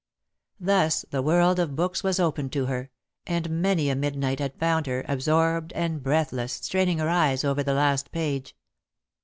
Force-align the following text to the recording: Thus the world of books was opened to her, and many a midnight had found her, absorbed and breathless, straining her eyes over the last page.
Thus 0.59 1.05
the 1.11 1.21
world 1.21 1.59
of 1.59 1.75
books 1.75 2.03
was 2.03 2.19
opened 2.19 2.51
to 2.53 2.65
her, 2.65 2.89
and 3.27 3.61
many 3.61 3.87
a 3.87 3.95
midnight 3.95 4.39
had 4.39 4.57
found 4.57 4.87
her, 4.87 5.05
absorbed 5.07 5.71
and 5.73 6.01
breathless, 6.01 6.53
straining 6.53 6.97
her 6.97 7.07
eyes 7.07 7.43
over 7.43 7.61
the 7.61 7.75
last 7.75 8.11
page. 8.11 8.55